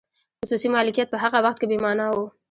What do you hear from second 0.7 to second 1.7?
مالکیت په هغه وخت کې